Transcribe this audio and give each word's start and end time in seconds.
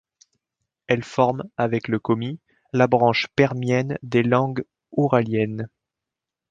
Elle 0.87 1.03
forme, 1.03 1.43
avec 1.57 1.87
le 1.87 1.99
komi, 1.99 2.39
la 2.73 2.87
branche 2.87 3.27
permienne 3.35 3.99
des 4.01 4.23
langues 4.23 4.63
ouraliennes. 4.93 5.69